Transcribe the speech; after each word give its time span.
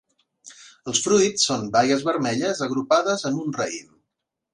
Els 0.93 1.01
fruits 1.07 1.43
són 1.49 1.67
baies 1.75 2.01
vermelles 2.07 2.63
agrupades 2.69 3.27
en 3.31 3.39
un 3.43 3.55
raïm. 3.59 3.93